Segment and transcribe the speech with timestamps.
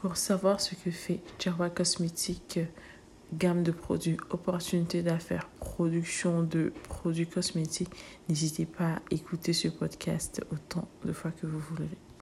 [0.00, 2.58] Pour savoir ce que fait Jerwa Cosmétique,
[3.34, 7.92] gamme de produits, opportunités d'affaires, production de produits cosmétiques,
[8.28, 12.10] n'hésitez pas à écouter ce podcast autant de fois que vous voulez.